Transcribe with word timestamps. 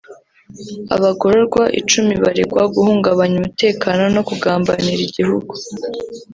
Abagororwa 0.95 1.63
icumi 1.79 2.13
baregwa 2.23 2.63
guhungabanya 2.75 3.35
umutekano 3.39 4.03
no 4.15 4.21
kugambanira 4.27 5.01
igihugu 5.09 5.53